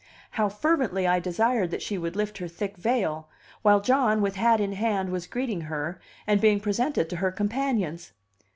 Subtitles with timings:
[0.31, 3.29] How fervently I desired that she would lift her thick veil,
[3.61, 8.11] while John, with hat in hand, was greeting her, and being presented to her companions!